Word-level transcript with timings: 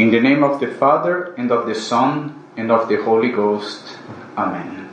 In 0.00 0.10
the 0.10 0.18
name 0.18 0.42
of 0.42 0.60
the 0.60 0.66
Father, 0.66 1.34
and 1.36 1.52
of 1.52 1.66
the 1.66 1.74
Son, 1.74 2.42
and 2.56 2.72
of 2.72 2.88
the 2.88 2.96
Holy 3.02 3.28
Ghost. 3.28 3.98
Amen. 4.34 4.88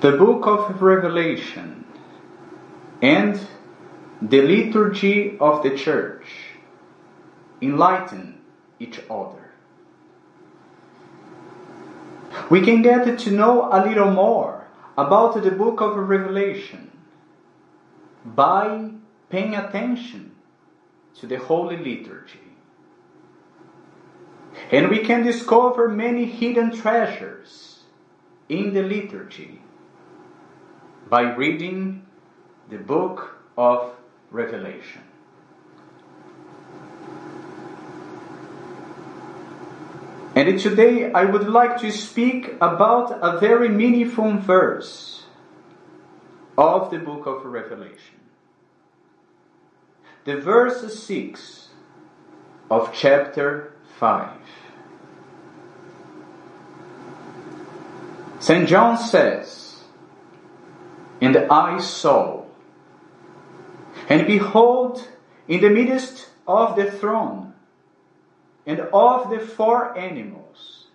The 0.00 0.12
Book 0.12 0.46
of 0.46 0.80
Revelation 0.80 1.84
and 3.02 3.38
the 4.22 4.40
Liturgy 4.40 5.36
of 5.38 5.62
the 5.62 5.76
Church 5.76 6.56
enlighten 7.60 8.40
each 8.80 9.00
other. 9.10 9.50
We 12.48 12.62
can 12.62 12.80
get 12.80 13.18
to 13.18 13.30
know 13.30 13.68
a 13.70 13.84
little 13.84 14.10
more 14.10 14.66
about 14.96 15.42
the 15.42 15.50
Book 15.50 15.82
of 15.82 15.94
Revelation 15.96 16.90
by 18.24 18.92
paying 19.32 19.54
attention 19.54 20.30
to 21.14 21.26
the 21.26 21.38
Holy 21.38 21.78
Liturgy. 21.78 22.38
And 24.70 24.90
we 24.90 24.98
can 24.98 25.24
discover 25.24 25.88
many 25.88 26.26
hidden 26.26 26.70
treasures 26.70 27.84
in 28.50 28.74
the 28.74 28.82
liturgy 28.82 29.62
by 31.08 31.22
reading 31.22 32.04
the 32.68 32.76
book 32.76 33.38
of 33.56 33.94
Revelation. 34.30 35.02
And 40.34 40.60
today 40.60 41.10
I 41.10 41.24
would 41.24 41.48
like 41.48 41.78
to 41.80 41.90
speak 41.90 42.54
about 42.60 43.18
a 43.22 43.38
very 43.40 43.70
meaningful 43.70 44.36
verse 44.36 45.24
of 46.58 46.90
the 46.90 46.98
book 46.98 47.26
of 47.26 47.46
Revelation 47.46 48.21
the 50.24 50.36
verse 50.36 51.02
6 51.04 51.68
of 52.70 52.92
chapter 52.94 53.72
5. 53.98 54.30
St. 58.38 58.68
John 58.68 58.98
says, 58.98 59.82
And 61.20 61.36
I 61.36 61.78
saw, 61.78 62.44
and 64.08 64.26
behold, 64.26 65.08
in 65.48 65.60
the 65.60 65.70
midst 65.70 66.28
of 66.46 66.76
the 66.76 66.90
throne, 66.90 67.54
and 68.64 68.80
of 68.92 69.30
the 69.30 69.40
four 69.40 69.96
animals, 69.98 70.86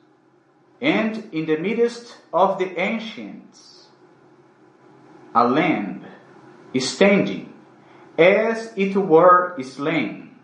and 0.82 1.34
in 1.34 1.46
the 1.46 1.58
midst 1.58 2.18
of 2.34 2.60
the 2.60 2.80
ancients, 2.80 3.88
a 5.36 5.48
lamb 5.48 6.06
is 6.74 6.90
standing 6.90 7.47
as 8.18 8.74
it 8.76 8.96
were 8.96 9.56
slain, 9.62 10.36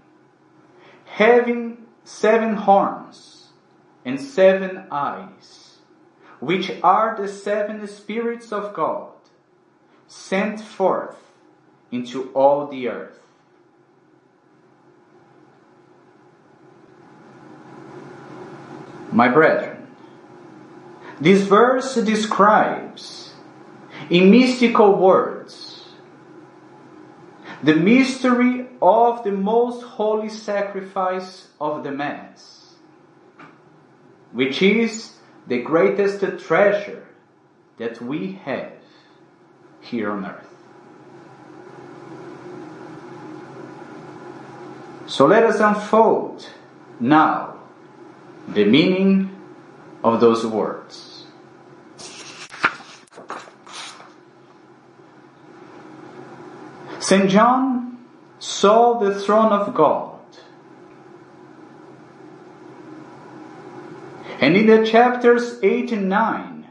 having 1.06 1.86
seven 2.04 2.56
horns 2.56 3.50
and 4.06 4.20
seven 4.20 4.86
eyes, 4.92 5.78
which 6.40 6.72
are 6.84 7.16
the 7.20 7.28
seven 7.28 7.86
spirits 7.88 8.52
of 8.52 8.74
God, 8.74 9.12
sent 10.08 10.60
forth 10.62 11.18
into 11.92 12.30
all 12.34 12.68
the 12.68 12.88
earth. 12.90 13.20
My 19.12 19.30
brethren, 19.30 19.88
this 21.22 21.44
verse 21.44 21.96
describes 21.96 23.34
in 24.10 24.32
mystical 24.32 24.96
words 24.96 25.73
the 27.64 27.76
mystery 27.76 28.68
of 28.82 29.24
the 29.24 29.32
most 29.32 29.82
holy 29.84 30.28
sacrifice 30.28 31.48
of 31.62 31.84
the 31.86 31.92
Mass, 31.92 32.76
which 34.34 34.62
is 34.62 35.14
the 35.48 35.62
greatest 35.62 36.22
treasure 36.46 37.08
that 37.78 38.02
we 38.02 38.34
have 38.44 38.74
here 39.80 40.12
on 40.12 40.26
earth. 40.26 40.50
So 45.06 45.26
let 45.26 45.44
us 45.44 45.60
unfold 45.60 46.50
now 47.00 47.60
the 48.48 48.66
meaning 48.66 49.30
of 50.04 50.20
those 50.20 50.46
words. 50.46 51.13
St. 57.14 57.30
John 57.30 58.00
saw 58.40 58.98
the 58.98 59.14
throne 59.14 59.52
of 59.52 59.76
God. 59.76 60.20
And 64.42 64.58
in 64.58 64.66
the 64.66 64.84
chapters 64.84 65.60
8 65.62 65.92
and 65.92 66.10
9 66.10 66.68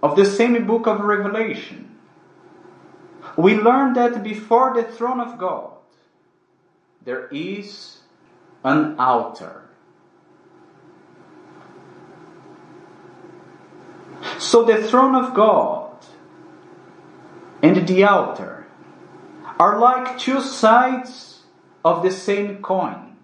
of 0.00 0.14
the 0.14 0.24
same 0.24 0.64
book 0.64 0.86
of 0.86 1.00
Revelation, 1.00 1.98
we 3.36 3.56
learn 3.56 3.94
that 3.94 4.22
before 4.22 4.74
the 4.74 4.84
throne 4.84 5.18
of 5.18 5.38
God, 5.38 5.72
there 7.04 7.26
is 7.26 7.98
an 8.62 8.96
altar. 8.96 9.68
So 14.38 14.62
the 14.62 14.86
throne 14.86 15.16
of 15.16 15.34
God 15.34 16.06
and 17.60 17.88
the 17.88 18.04
altar 18.04 18.57
are 19.58 19.78
like 19.78 20.18
two 20.18 20.40
sides 20.40 21.42
of 21.84 22.02
the 22.02 22.10
same 22.10 22.62
coin. 22.62 23.16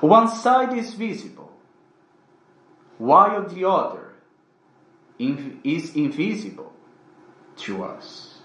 One 0.00 0.28
side 0.28 0.76
is 0.76 0.94
visible, 0.94 1.52
while 2.98 3.46
the 3.48 3.68
other 3.68 4.12
is 5.18 5.94
invisible 5.96 6.72
to 7.58 7.84
us. 7.84 8.38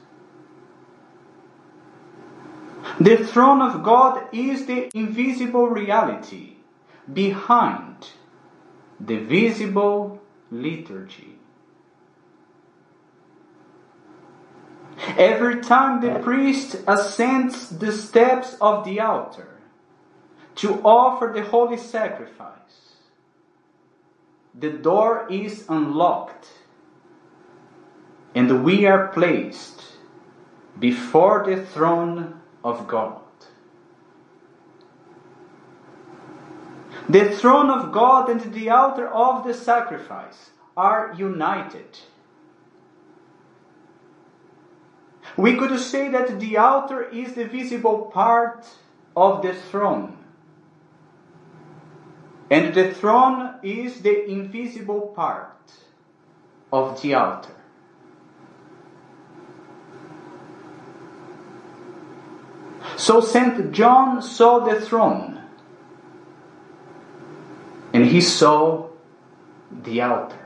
The 3.00 3.18
throne 3.18 3.62
of 3.62 3.84
God 3.84 4.28
is 4.34 4.66
the 4.66 4.90
invisible 4.94 5.68
reality 5.68 6.56
behind 7.12 8.10
the 9.00 9.18
visible 9.18 10.22
liturgy. 10.52 11.35
Every 15.18 15.62
time 15.62 16.02
the 16.02 16.20
priest 16.20 16.78
ascends 16.88 17.70
the 17.70 17.92
steps 17.92 18.56
of 18.62 18.86
the 18.86 19.00
altar 19.00 19.60
to 20.56 20.82
offer 20.84 21.32
the 21.34 21.44
holy 21.44 21.78
sacrifice, 21.78 22.96
the 24.54 24.70
door 24.72 25.28
is 25.30 25.66
unlocked 25.68 26.48
and 28.34 28.64
we 28.64 28.86
are 28.86 29.08
placed 29.10 29.82
before 30.80 31.46
the 31.46 31.66
throne 31.66 32.42
of 32.64 32.88
God. 32.88 33.22
The 37.08 37.30
throne 37.30 37.70
of 37.70 37.92
God 37.92 38.30
and 38.30 38.54
the 38.54 38.70
altar 38.70 39.08
of 39.08 39.46
the 39.46 39.54
sacrifice 39.54 40.50
are 40.76 41.14
united 41.18 42.00
We 45.38 45.58
could 45.58 45.78
say 45.80 46.10
that 46.10 46.40
the 46.40 46.58
altar 46.58 47.04
is 47.04 47.34
the 47.34 47.46
visible 47.46 48.10
part 48.14 48.66
of 49.16 49.42
the 49.42 49.54
throne, 49.54 50.18
and 52.50 52.74
the 52.74 52.94
throne 52.94 53.56
is 53.62 54.02
the 54.02 54.30
invisible 54.30 55.14
part 55.16 55.52
of 56.72 57.02
the 57.02 57.16
altar. 57.16 57.56
So 62.98 63.20
St. 63.20 63.74
John 63.74 64.22
saw 64.22 64.60
the 64.60 64.80
throne, 64.80 65.42
and 67.94 68.06
he 68.06 68.22
saw 68.22 68.88
the 69.70 70.02
altar. 70.02 70.45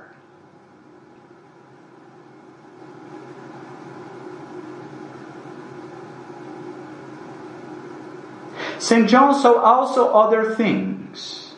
St. 8.89 9.07
John 9.07 9.35
saw 9.39 9.53
also 9.61 10.11
other 10.13 10.55
things. 10.55 11.53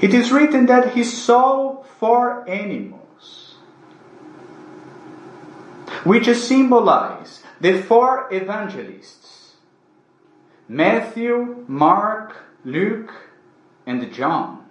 It 0.00 0.14
is 0.14 0.30
written 0.30 0.66
that 0.66 0.92
he 0.94 1.02
saw 1.02 1.82
four 1.98 2.48
animals, 2.48 3.56
which 6.04 6.32
symbolize 6.36 7.42
the 7.60 7.82
four 7.82 8.28
evangelists 8.32 9.56
Matthew, 10.68 11.64
Mark, 11.66 12.36
Luke, 12.64 13.12
and 13.86 14.12
John. 14.12 14.66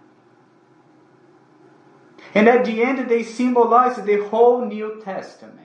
And 2.34 2.48
at 2.48 2.64
the 2.64 2.82
end, 2.82 3.10
they 3.10 3.24
symbolize 3.24 3.98
the 3.98 4.24
whole 4.28 4.66
New 4.66 5.02
Testament. 5.04 5.59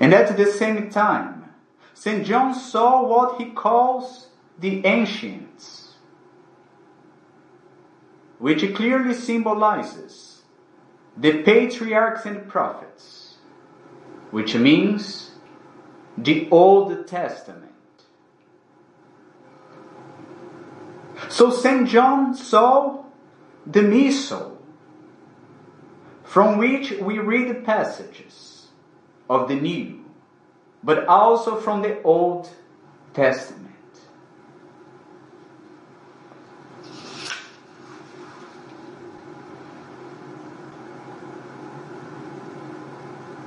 And 0.00 0.14
at 0.14 0.34
the 0.34 0.46
same 0.46 0.88
time, 0.88 1.44
St. 1.92 2.24
John 2.24 2.54
saw 2.54 3.06
what 3.06 3.38
he 3.38 3.50
calls 3.50 4.28
the 4.58 4.84
ancients, 4.86 5.96
which 8.38 8.74
clearly 8.74 9.12
symbolizes 9.12 10.42
the 11.14 11.42
patriarchs 11.42 12.24
and 12.24 12.48
prophets, 12.48 13.36
which 14.30 14.54
means 14.54 15.32
the 16.16 16.48
Old 16.50 17.06
Testament. 17.06 17.66
So 21.28 21.50
St. 21.50 21.86
John 21.86 22.34
saw 22.34 23.04
the 23.66 23.82
Missal, 23.82 24.56
from 26.24 26.56
which 26.56 26.92
we 26.92 27.18
read 27.18 27.64
passages 27.66 28.49
of 29.30 29.48
the 29.48 29.54
New, 29.54 30.04
but 30.82 31.06
also 31.06 31.54
from 31.54 31.82
the 31.82 32.02
Old 32.02 32.50
Testament. 33.14 33.68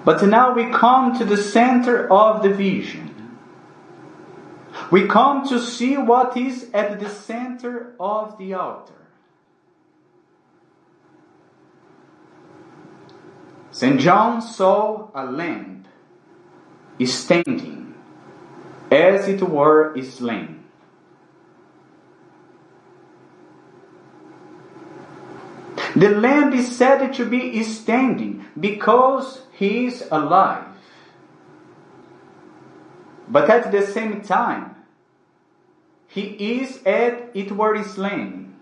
But 0.06 0.24
now 0.24 0.54
we 0.54 0.70
come 0.72 1.18
to 1.18 1.26
the 1.26 1.38
center 1.38 2.12
of 2.12 2.44
the 2.44 2.50
vision. 2.50 3.10
We 4.90 5.08
come 5.08 5.48
to 5.50 5.60
see 5.60 5.98
what 5.98 6.38
is 6.38 6.70
at 6.74 7.00
the 7.02 7.10
center 7.10 7.94
of 8.00 8.38
the 8.38 8.54
altar. 8.54 9.03
St. 13.74 14.00
John 14.00 14.40
saw 14.40 15.10
a 15.16 15.26
lamb 15.26 15.86
standing, 17.04 17.96
as 18.92 19.28
it 19.28 19.42
were 19.42 20.00
slain. 20.04 20.64
The 25.96 26.10
lamb 26.10 26.54
is 26.54 26.78
said 26.78 27.14
to 27.16 27.26
be 27.26 27.64
standing 27.64 28.46
because 28.60 29.42
he 29.54 29.88
is 29.88 30.08
alive. 30.12 30.68
But 33.28 33.50
at 33.50 33.72
the 33.72 33.82
same 33.82 34.22
time, 34.22 34.76
he 36.08 36.62
is 36.62 36.80
at 36.86 37.32
it 37.34 37.52
were 37.52 37.84
slain 37.84 38.54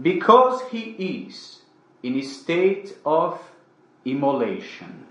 because 0.00 0.62
he 0.70 1.26
is 1.26 1.62
in 2.04 2.14
a 2.14 2.22
state 2.22 2.96
of 3.04 3.40
immolation. 4.04 5.04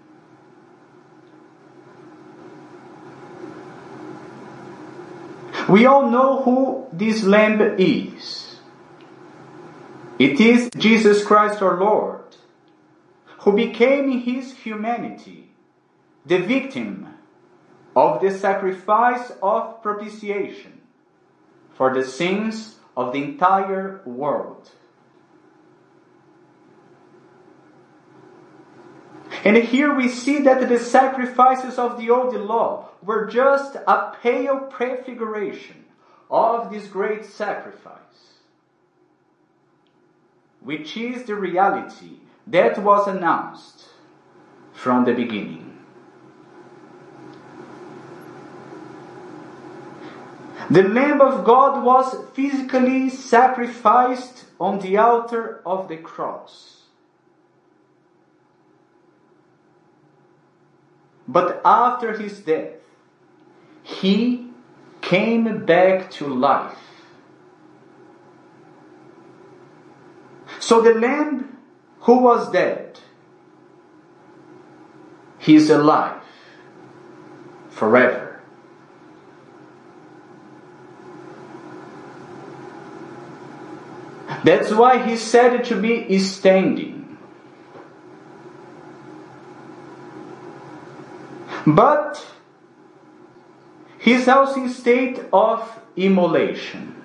We 5.70 5.86
all 5.86 6.10
know 6.10 6.44
who 6.44 6.88
this 6.92 7.24
lamb 7.24 7.62
is. 7.78 8.58
It 10.20 10.40
is 10.40 10.70
Jesus 10.78 11.24
Christ 11.24 11.62
our 11.62 11.80
Lord, 11.80 12.36
who 13.40 13.54
became 13.54 14.12
in 14.12 14.20
his 14.20 14.56
humanity 14.58 15.52
the 16.26 16.40
victim 16.40 17.08
of 17.96 18.22
the 18.22 18.32
sacrifice 18.32 19.32
of 19.42 19.82
propitiation 19.82 20.82
for 21.74 21.94
the 21.94 22.04
sins 22.04 22.76
of 22.96 23.14
the 23.14 23.24
entire 23.24 24.02
world. 24.06 24.70
And 29.44 29.58
here 29.58 29.94
we 29.94 30.08
see 30.08 30.40
that 30.44 30.70
the 30.70 30.80
sacrifices 30.80 31.78
of 31.78 31.98
the 31.98 32.10
old 32.10 32.34
law 32.34 32.90
were 33.02 33.26
just 33.26 33.76
a 33.76 34.16
pale 34.22 34.60
prefiguration 34.60 35.84
of 36.32 36.72
this 36.72 36.88
great 36.88 37.26
sacrifice, 37.26 38.00
which 40.62 40.96
is 40.96 41.26
the 41.26 41.36
reality 41.36 42.20
that 42.48 42.82
was 42.82 43.08
announced 43.08 43.90
from 44.72 45.04
the 45.04 45.14
beginning. 45.14 45.78
The 50.70 50.84
Lamb 50.84 51.20
of 51.20 51.44
God 51.44 51.84
was 51.84 52.16
physically 52.34 53.10
sacrificed 53.10 54.46
on 54.60 54.80
the 54.80 54.96
altar 54.96 55.62
of 55.66 55.90
the 55.90 55.98
cross. 55.98 56.83
But 61.34 61.62
after 61.66 62.18
his 62.18 62.40
death, 62.40 62.76
he 63.82 64.48
came 65.02 65.66
back 65.66 66.12
to 66.12 66.28
life. 66.28 66.78
So 70.60 70.82
the 70.82 70.94
Lamb 70.94 71.54
who 72.04 72.18
was 72.18 72.52
dead, 72.52 73.00
is 75.46 75.70
alive 75.70 76.22
forever. 77.70 78.42
That's 84.44 84.72
why 84.74 85.06
he 85.08 85.16
said 85.16 85.64
to 85.66 85.80
be 85.80 86.20
standing. 86.20 87.03
But 91.66 92.26
he's 94.00 94.28
also 94.28 94.62
in 94.62 94.70
state 94.70 95.24
of 95.32 95.80
immolation. 95.96 96.96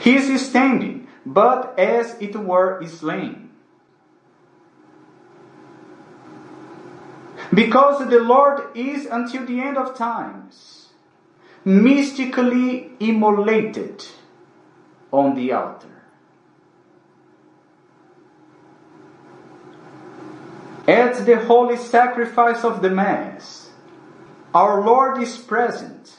He 0.00 0.16
is 0.16 0.46
standing, 0.46 1.08
but 1.24 1.78
as 1.78 2.16
it 2.20 2.36
were 2.36 2.84
slain. 2.86 3.50
Because 7.54 8.08
the 8.08 8.20
Lord 8.20 8.76
is 8.76 9.06
until 9.06 9.46
the 9.46 9.60
end 9.60 9.78
of 9.78 9.96
times 9.96 10.88
mystically 11.64 12.92
immolated 13.00 14.06
on 15.12 15.34
the 15.34 15.52
altar. 15.52 15.95
At 20.86 21.26
the 21.26 21.44
holy 21.44 21.76
sacrifice 21.76 22.62
of 22.62 22.80
the 22.80 22.90
Mass, 22.90 23.70
our 24.54 24.80
Lord 24.84 25.20
is 25.20 25.36
present 25.36 26.14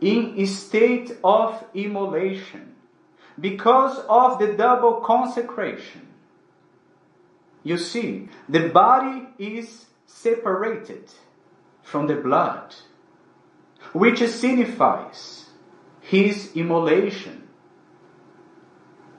in 0.00 0.34
a 0.36 0.46
state 0.46 1.16
of 1.24 1.64
immolation 1.74 2.76
because 3.40 3.98
of 4.08 4.38
the 4.38 4.52
double 4.52 5.00
consecration. 5.00 6.06
You 7.64 7.78
see, 7.78 8.28
the 8.48 8.68
body 8.68 9.26
is 9.38 9.86
separated 10.06 11.10
from 11.82 12.06
the 12.06 12.14
blood 12.14 12.74
which 13.92 14.20
signifies 14.28 15.46
his 16.00 16.52
immolation, 16.54 17.48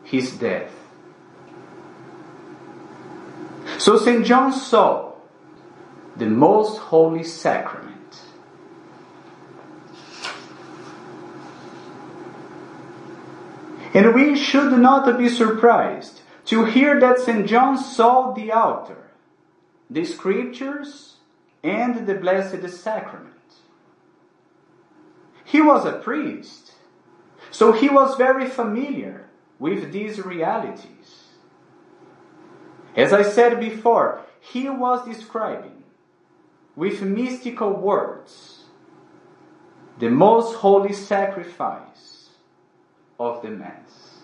his 0.04 0.32
death. 0.38 0.77
So 3.88 3.96
St. 3.96 4.26
John 4.26 4.52
saw 4.52 5.14
the 6.18 6.26
most 6.26 6.78
holy 6.78 7.24
sacrament. 7.24 8.22
And 13.94 14.14
we 14.14 14.36
should 14.36 14.78
not 14.78 15.18
be 15.18 15.30
surprised 15.30 16.20
to 16.48 16.66
hear 16.66 17.00
that 17.00 17.20
St. 17.20 17.48
John 17.48 17.78
saw 17.78 18.34
the 18.34 18.52
altar, 18.52 19.10
the 19.90 20.04
scriptures, 20.04 21.16
and 21.64 22.06
the 22.06 22.16
Blessed 22.16 22.68
Sacrament. 22.68 23.62
He 25.46 25.62
was 25.62 25.86
a 25.86 25.94
priest, 25.94 26.74
so 27.52 27.72
he 27.72 27.88
was 27.88 28.18
very 28.18 28.50
familiar 28.50 29.30
with 29.60 29.94
these 29.94 30.20
realities. 30.20 31.27
As 32.98 33.14
I 33.14 33.22
said 33.22 33.60
before, 33.60 34.22
he 34.40 34.68
was 34.68 35.06
describing 35.06 35.84
with 36.76 37.04
mystical 37.04 37.72
words 37.72 38.64
the 40.00 40.10
most 40.10 40.56
holy 40.56 40.94
sacrifice 40.94 42.30
of 43.20 43.44
the 43.44 43.50
Mass. 43.50 44.18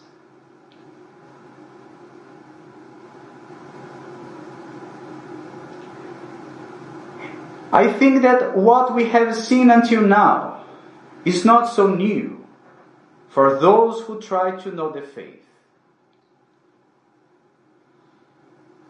I 7.72 7.92
think 7.92 8.22
that 8.24 8.56
what 8.56 8.94
we 8.94 9.10
have 9.10 9.36
seen 9.36 9.70
until 9.70 10.02
now 10.02 10.64
is 11.26 11.46
not 11.46 11.66
so 11.66 11.88
new 11.88 12.46
for 13.30 13.60
those 13.60 14.02
who 14.02 14.22
try 14.22 14.60
to 14.62 14.72
know 14.72 14.92
the 14.92 15.02
faith. 15.02 15.43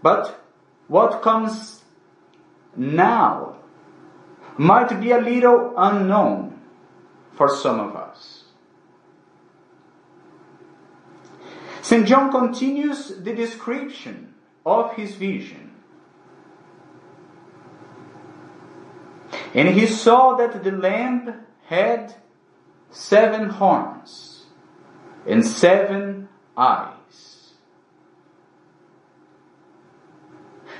But 0.03 0.37
what 0.87 1.21
comes 1.21 1.81
now 2.75 3.55
might 4.57 4.99
be 4.99 5.11
a 5.11 5.17
little 5.17 5.73
unknown 5.77 6.59
for 7.31 7.47
some 7.47 7.79
of 7.79 7.95
us. 7.95 8.43
St. 11.81 12.05
John 12.05 12.31
continues 12.31 13.07
the 13.17 13.33
description 13.33 14.33
of 14.65 14.93
his 14.93 15.15
vision. 15.15 15.71
And 19.53 19.69
he 19.69 19.87
saw 19.87 20.35
that 20.35 20.63
the 20.63 20.71
lamb 20.71 21.45
had 21.65 22.15
seven 22.89 23.49
horns 23.49 24.45
and 25.25 25.45
seven 25.45 26.27
eyes. 26.57 27.02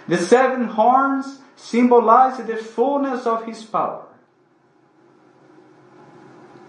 The 0.08 0.18
seven 0.18 0.66
horns 0.66 1.40
symbolize 1.56 2.38
the 2.38 2.58
fullness 2.58 3.26
of 3.26 3.46
his 3.46 3.64
power. 3.64 4.06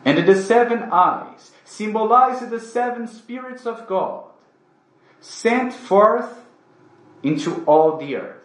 And 0.05 0.27
the 0.29 0.37
seven 0.37 0.85
eyes 0.93 1.53
symbolize 1.65 2.49
the 2.49 2.61
seven 2.61 3.09
spirits 3.09 3.67
of 3.67 3.87
God 3.87 4.25
sent 5.21 5.73
forth 5.73 6.45
into 7.23 7.65
all 7.65 7.97
the 7.97 8.17
earth. 8.17 8.43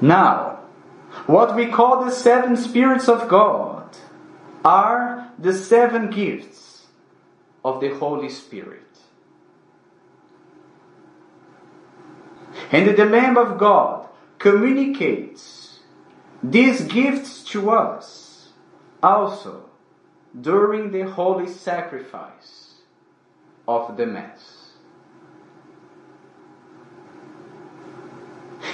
Now, 0.00 0.60
what 1.26 1.54
we 1.54 1.66
call 1.66 2.04
the 2.04 2.10
seven 2.10 2.56
spirits 2.56 3.08
of 3.08 3.28
God 3.28 3.96
are 4.64 5.30
the 5.38 5.52
seven 5.52 6.10
gifts 6.10 6.63
of 7.64 7.80
the 7.80 7.88
Holy 7.88 8.28
Spirit. 8.28 8.82
And 12.70 12.96
the 12.96 13.04
Lamb 13.04 13.36
of 13.36 13.58
God 13.58 14.08
communicates 14.38 15.80
these 16.42 16.82
gifts 16.82 17.42
to 17.44 17.70
us 17.70 18.52
also 19.02 19.64
during 20.38 20.90
the 20.90 21.02
holy 21.02 21.48
sacrifice 21.48 22.74
of 23.66 23.96
the 23.96 24.06
Mass. 24.06 24.72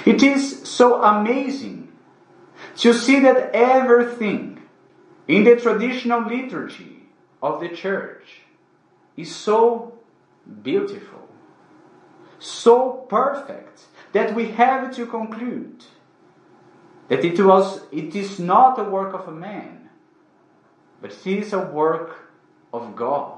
It 0.05 0.23
is 0.23 0.67
so 0.67 1.01
amazing 1.01 1.91
to 2.77 2.93
see 2.93 3.19
that 3.19 3.51
everything 3.53 4.61
in 5.27 5.43
the 5.43 5.55
traditional 5.55 6.27
liturgy 6.27 7.03
of 7.41 7.61
the 7.61 7.69
Church 7.69 8.41
is 9.17 9.35
so 9.35 9.93
beautiful, 10.61 11.27
so 12.39 13.05
perfect, 13.09 13.85
that 14.13 14.35
we 14.35 14.47
have 14.47 14.93
to 14.95 15.05
conclude 15.05 15.83
that 17.07 17.25
it 17.25 17.39
was 17.39 17.81
it 17.91 18.15
is 18.15 18.39
not 18.39 18.79
a 18.79 18.83
work 18.83 19.13
of 19.13 19.27
a 19.27 19.31
man, 19.31 19.89
but 21.01 21.11
it 21.11 21.39
is 21.39 21.53
a 21.53 21.59
work 21.59 22.31
of 22.73 22.95
God. 22.95 23.37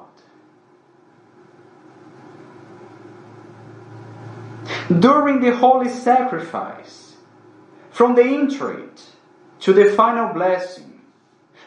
During 4.99 5.41
the 5.41 5.55
holy 5.55 5.89
sacrifice, 5.89 7.15
from 7.89 8.15
the 8.15 8.25
introit 8.25 9.01
to 9.61 9.73
the 9.73 9.91
final 9.91 10.33
blessing, 10.33 11.01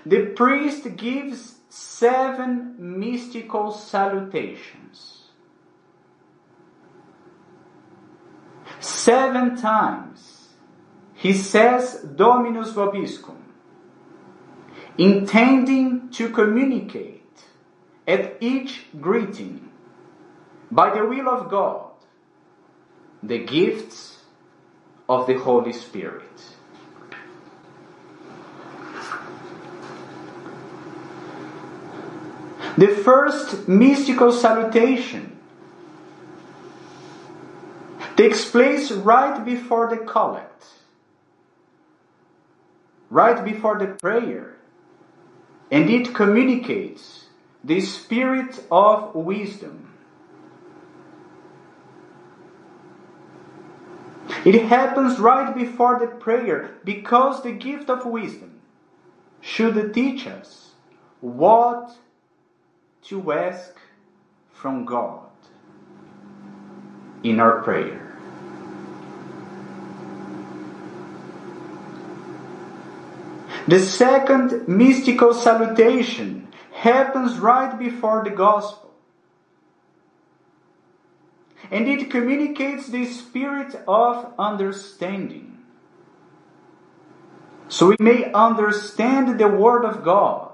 the 0.05 0.27
priest 0.27 0.97
gives 0.97 1.56
seven 1.77 2.75
mystical 2.79 3.71
salutations. 3.71 5.25
Seven 8.81 9.57
times 9.57 10.49
he 11.15 11.35
says 11.35 12.03
Dominus 12.17 12.73
Vobiscum, 12.73 13.43
intending 14.97 16.09
to 16.11 16.31
communicate 16.31 17.45
at 18.09 18.37
each 18.41 18.87
greeting, 18.99 19.71
by 20.71 20.95
the 20.95 21.05
will 21.05 21.29
of 21.29 21.51
God, 21.51 21.91
the 23.23 23.45
gifts 23.45 24.23
of 25.09 25.27
the 25.27 25.39
Holy 25.39 25.73
Spirit. 25.75 26.56
The 32.77 32.89
first 32.89 33.69
mystical 33.69 34.33
salutation 34.33 35.39
takes 38.17 38.51
place 38.51 38.91
right 38.93 39.45
before 39.45 39.89
the 39.89 39.99
collect, 39.99 40.65
right 43.09 43.43
before 43.45 43.79
the 43.79 43.87
prayer, 43.87 44.57
and 45.71 45.89
it 45.89 46.15
communicates 46.15 47.27
the 47.65 47.81
spirit 47.81 48.63
of 48.71 49.15
wisdom. 49.15 49.89
It 54.45 54.63
happens 54.67 55.19
right 55.19 55.55
before 55.55 55.99
the 55.99 56.07
prayer 56.07 56.75
because 56.85 57.43
the 57.43 57.53
gift 57.53 57.89
of 57.91 58.05
wisdom 58.05 58.61
should 59.41 59.95
teach 59.95 60.27
us 60.27 60.73
what 61.21 61.97
to 63.07 63.33
ask 63.33 63.75
from 64.53 64.85
God 64.85 65.29
in 67.23 67.41
our 67.41 67.63
prayer. 67.63 68.03
The 73.69 73.81
second 73.81 74.69
mystical 74.69 75.35
salutation 75.35 76.49
happens 76.73 77.39
right 77.39 77.77
before 77.79 78.23
the 78.23 78.31
gospel. 78.31 78.95
And 81.71 81.89
it 81.89 82.11
communicates 82.11 82.87
the 82.87 83.07
spirit 83.07 83.75
of 83.89 84.33
understanding. 84.39 85.59
So 87.69 87.89
we 87.89 87.97
may 87.99 88.31
understand 88.33 89.41
the 89.41 89.49
Word 89.49 89.85
of 89.85 90.05
God 90.05 90.46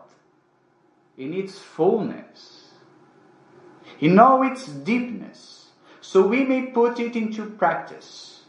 in 1.16 1.34
its 1.34 1.58
fullness, 1.58 2.70
in 4.00 4.18
all 4.18 4.42
its 4.42 4.66
deepness, 4.66 5.70
so 6.00 6.26
we 6.26 6.44
may 6.44 6.66
put 6.66 6.98
it 6.98 7.14
into 7.14 7.46
practice. 7.46 8.42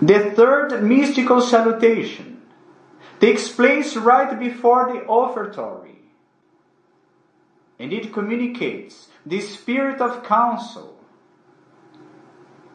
The 0.00 0.32
third 0.32 0.82
mystical 0.82 1.40
salutation 1.40 2.42
takes 3.20 3.48
place 3.48 3.96
right 3.96 4.38
before 4.38 4.92
the 4.92 5.00
offertory, 5.06 5.98
and 7.78 7.92
it 7.92 8.12
communicates 8.12 9.08
the 9.24 9.40
spirit 9.40 10.00
of 10.00 10.24
counsel, 10.24 10.98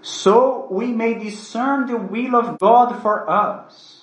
so 0.02 0.68
we 0.72 0.88
may 0.88 1.14
discern 1.14 1.88
the 1.88 1.98
will 1.98 2.36
of 2.36 2.58
God 2.58 3.02
for 3.02 3.30
us, 3.30 3.99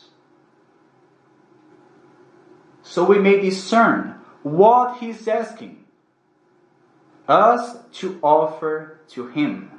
so 2.97 3.05
we 3.05 3.19
may 3.19 3.39
discern 3.39 4.15
what 4.43 4.97
He 5.01 5.11
is 5.11 5.29
asking 5.29 5.85
us 7.29 7.77
to 7.93 8.19
offer 8.23 9.01
to 9.09 9.27
Him. 9.27 9.71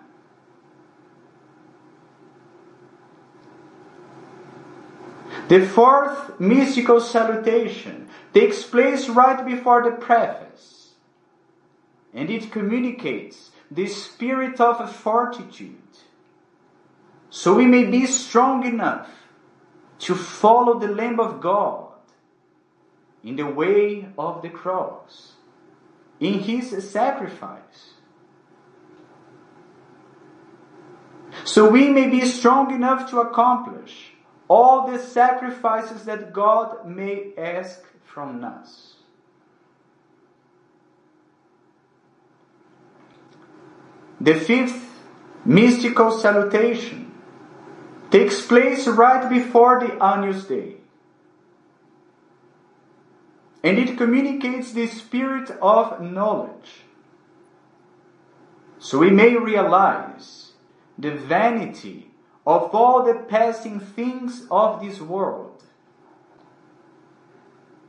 The 5.47 5.65
fourth 5.65 6.39
mystical 6.39 7.01
salutation 7.01 8.07
takes 8.36 8.62
place 8.62 9.09
right 9.09 9.43
before 9.43 9.81
the 9.81 9.97
preface, 9.97 10.91
and 12.13 12.29
it 12.29 12.51
communicates 12.51 13.50
the 13.71 13.88
spirit 13.88 14.62
of 14.62 14.95
fortitude, 14.95 15.89
so 17.31 17.55
we 17.55 17.65
may 17.65 17.86
be 17.86 18.05
strong 18.05 18.63
enough 18.63 19.09
to 20.01 20.13
follow 20.13 20.77
the 20.77 20.89
Lamb 20.89 21.19
of 21.19 21.41
God 21.41 21.87
in 23.27 23.36
the 23.36 23.46
way 23.46 24.07
of 24.17 24.41
the 24.41 24.50
cross, 24.50 25.34
in 26.22 26.39
his 26.39 26.89
sacrifice. 26.89 27.91
So 31.43 31.69
we 31.69 31.89
may 31.89 32.07
be 32.07 32.22
strong 32.25 32.74
enough 32.74 33.10
to 33.10 33.19
accomplish 33.19 34.13
all 34.48 34.89
the 34.89 34.98
sacrifices 34.98 36.05
that 36.05 36.31
God 36.31 36.88
may 36.88 37.34
ask 37.38 37.84
from 38.05 38.46
us. 38.46 38.96
The 44.22 44.36
fifth 44.36 45.01
mystical 45.43 46.12
salutation 46.12 47.12
takes 48.10 48.41
place 48.46 48.88
right 48.88 49.29
before 49.29 49.81
the 49.81 50.01
Agnus 50.01 50.46
Dei. 50.46 50.76
And 53.63 53.77
it 53.77 53.97
communicates 53.97 54.71
the 54.71 54.87
spirit 54.87 55.49
of 55.61 56.01
knowledge. 56.01 56.83
So 58.79 58.99
we 58.99 59.09
may 59.09 59.35
realize 59.35 60.51
the 60.97 61.11
vanity 61.11 62.11
of 62.45 62.73
all 62.73 63.03
the 63.03 63.19
passing 63.27 63.79
things 63.79 64.47
of 64.49 64.81
this 64.81 65.01
world. 65.01 65.63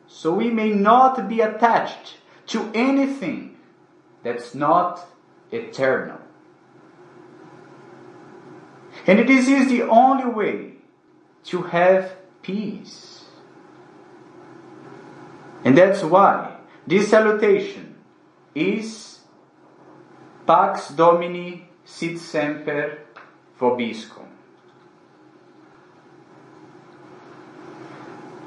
So 0.06 0.34
we 0.34 0.50
may 0.50 0.70
not 0.70 1.28
be 1.28 1.40
attached 1.40 2.16
to 2.48 2.70
anything 2.74 3.56
that's 4.22 4.54
not 4.54 5.06
eternal. 5.52 6.18
And 9.06 9.28
this 9.28 9.46
is 9.48 9.68
the 9.68 9.82
only 9.82 10.24
way 10.24 10.72
to 11.44 11.62
have 11.62 12.16
peace. 12.42 13.17
And 15.64 15.76
that's 15.76 16.02
why 16.02 16.56
this 16.86 17.08
salutation 17.08 17.96
is 18.54 19.18
Pax 20.46 20.90
Domini 20.90 21.68
sit 21.84 22.18
semper 22.18 22.98
vobiscum. 23.60 24.26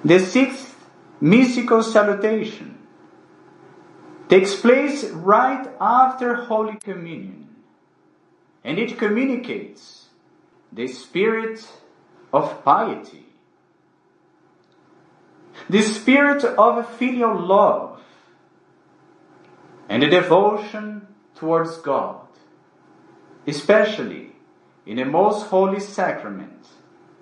The 0.04 0.20
sixth 0.20 0.76
mystical 1.20 1.84
salutation 1.84 2.80
takes 4.30 4.56
place 4.56 5.04
right 5.12 5.70
after 5.80 6.34
Holy 6.34 6.78
Communion, 6.78 7.50
and 8.64 8.80
it 8.80 8.98
communicates 8.98 10.08
the 10.72 10.88
spirit 10.88 11.68
of 12.34 12.64
piety, 12.64 13.26
the 15.70 15.82
spirit 15.82 16.44
of 16.44 16.90
filial 16.98 17.40
love, 17.40 18.02
and 19.90 20.04
a 20.04 20.10
devotion 20.10 21.08
towards 21.36 21.78
God, 21.78 22.28
especially 23.46 24.32
in 24.86 24.98
the 24.98 25.06
most 25.06 25.48
holy 25.48 25.80
sacrament 25.80 26.68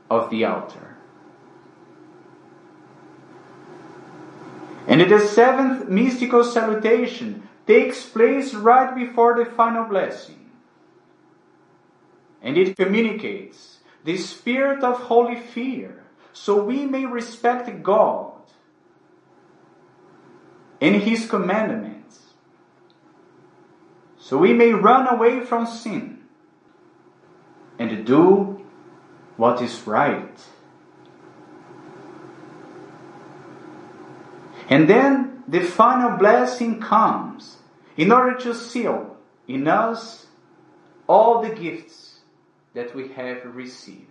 of 0.10 0.30
the 0.30 0.46
altar. 0.46 0.98
And 4.88 5.02
the 5.02 5.20
seventh 5.20 5.88
mystical 5.88 6.44
salutation 6.44 7.48
takes 7.68 8.04
place 8.06 8.54
right 8.54 8.96
before 8.96 9.38
the 9.38 9.46
final 9.46 9.86
blessing. 9.86 10.50
And 12.42 12.58
it 12.58 12.76
communicates 12.76 13.80
the 14.04 14.18
spirit 14.18 14.84
of 14.84 15.00
holy 15.02 15.40
fear 15.40 16.04
so 16.34 16.64
we 16.64 16.86
may 16.86 17.06
respect 17.06 17.84
God 17.84 18.29
and 20.82 20.96
His 20.96 21.28
commandments. 21.28 22.20
So 24.20 24.38
we 24.38 24.54
may 24.54 24.74
run 24.74 25.08
away 25.08 25.42
from 25.42 25.66
sin 25.66 26.20
and 27.80 28.06
do 28.06 28.66
what 29.38 29.62
is 29.62 29.88
right. 29.88 30.40
And 34.70 34.88
then 34.88 35.44
the 35.48 35.62
final 35.62 36.18
blessing 36.18 36.80
comes 36.80 37.58
in 37.98 38.12
order 38.12 38.38
to 38.40 38.54
seal 38.54 39.18
in 39.48 39.68
us 39.68 40.28
all 41.08 41.42
the 41.42 41.50
gifts 41.50 42.20
that 42.76 42.94
we 42.96 43.08
have 43.10 43.44
received. 43.56 44.09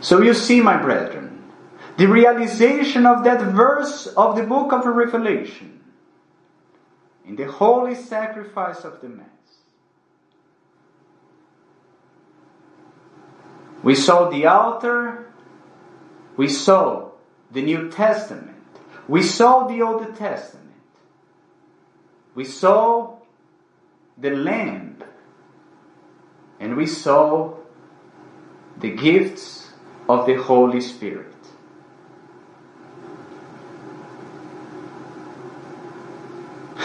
So 0.00 0.22
you 0.22 0.32
see, 0.32 0.60
my 0.60 0.80
brethren, 0.80 1.42
the 1.96 2.06
realization 2.06 3.04
of 3.04 3.24
that 3.24 3.42
verse 3.42 4.06
of 4.06 4.36
the 4.36 4.42
book 4.42 4.72
of 4.72 4.86
Revelation 4.86 5.80
in 7.26 7.36
the 7.36 7.44
holy 7.44 7.94
sacrifice 7.94 8.84
of 8.84 9.00
the 9.02 9.08
Mass. 9.08 9.26
We 13.82 13.94
saw 13.94 14.30
the 14.30 14.46
altar, 14.46 15.32
we 16.36 16.48
saw 16.48 17.10
the 17.50 17.62
New 17.62 17.90
Testament, 17.90 18.56
we 19.08 19.22
saw 19.22 19.66
the 19.66 19.82
Old 19.82 20.16
Testament, 20.16 20.74
we 22.34 22.44
saw 22.44 23.18
the 24.16 24.30
Lamb, 24.30 25.02
and 26.58 26.76
we 26.76 26.86
saw 26.86 27.54
the 28.78 28.90
gifts 28.90 29.69
of 30.10 30.26
the 30.26 30.34
Holy 30.34 30.80
Spirit. 30.80 31.26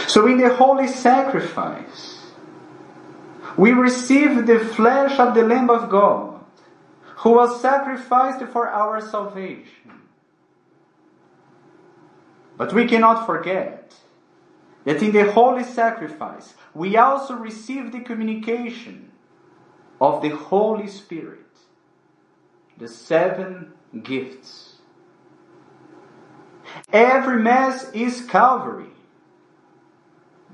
So, 0.07 0.27
in 0.27 0.37
the 0.37 0.53
holy 0.53 0.87
sacrifice, 0.87 2.31
we 3.57 3.71
receive 3.71 4.45
the 4.45 4.59
flesh 4.59 5.19
of 5.19 5.33
the 5.33 5.43
Lamb 5.43 5.69
of 5.69 5.89
God 5.89 6.39
who 7.17 7.31
was 7.31 7.61
sacrificed 7.61 8.43
for 8.53 8.67
our 8.69 9.01
salvation. 9.01 9.91
But 12.57 12.73
we 12.73 12.87
cannot 12.87 13.25
forget 13.25 13.95
that 14.83 15.01
in 15.01 15.11
the 15.11 15.31
holy 15.31 15.63
sacrifice 15.63 16.53
we 16.73 16.95
also 16.95 17.33
receive 17.35 17.91
the 17.91 18.01
communication 18.01 19.11
of 19.99 20.21
the 20.21 20.29
Holy 20.29 20.87
Spirit, 20.87 21.44
the 22.77 22.87
seven 22.87 23.73
gifts. 24.03 24.75
Every 26.91 27.41
Mass 27.41 27.91
is 27.93 28.25
Calvary, 28.25 28.89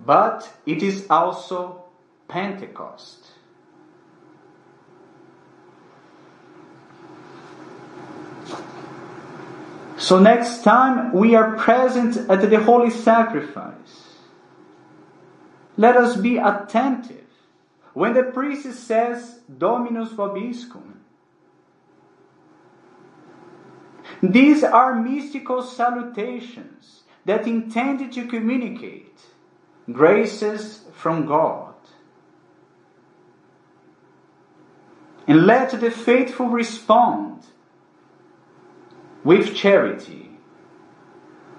but 0.06 0.52
it 0.66 0.84
is 0.84 1.08
also 1.10 1.86
Pentecost. 2.28 3.32
So 9.98 10.20
next 10.20 10.64
time 10.64 11.14
we 11.14 11.36
are 11.36 11.56
present 11.58 12.30
at 12.30 12.50
the 12.50 12.60
holy 12.60 12.90
sacrifice, 12.90 14.18
let 15.78 15.96
us 15.96 16.18
be 16.18 16.38
attentive 16.38 17.28
when 17.94 18.14
the 18.14 18.24
priest 18.24 18.74
says 18.86 19.40
Dominus 19.58 20.10
vobiscum. 20.10 21.01
These 24.22 24.64
are 24.64 24.96
mystical 24.96 25.64
salutations 25.64 27.04
that 27.26 27.48
intend 27.48 28.14
to 28.14 28.28
communicate 28.28 29.20
graces 29.92 30.82
from 30.94 31.26
God. 31.26 31.74
And 35.28 35.46
let 35.46 35.72
the 35.80 35.92
faithful 35.92 36.48
respond 36.48 37.44
with 39.24 39.56
charity, 39.56 40.30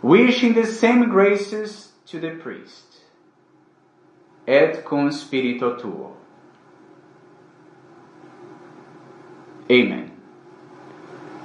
wishing 0.02 0.54
the 0.54 0.66
same 0.66 1.08
graces 1.08 1.92
to 2.06 2.20
the 2.20 2.30
priest. 2.30 3.00
Et 4.46 4.84
cum 4.84 5.10
spiritu 5.10 5.78
tuo. 5.78 6.16
Amen. 9.70 10.11